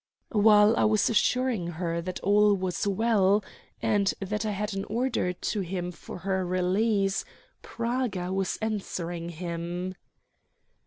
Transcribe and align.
While 0.33 0.75
I 0.77 0.83
was 0.85 1.11
assuring 1.11 1.67
her 1.77 2.01
that 2.01 2.19
all 2.21 2.55
was 2.55 2.87
well, 2.87 3.43
and 3.83 4.11
that 4.19 4.47
I 4.47 4.49
had 4.49 4.73
an 4.73 4.83
order 4.85 5.31
to 5.31 5.59
him 5.61 5.91
for 5.91 6.17
her 6.17 6.43
release, 6.43 7.23
Praga 7.61 8.33
was 8.33 8.57
answering 8.63 9.29
him. 9.29 9.93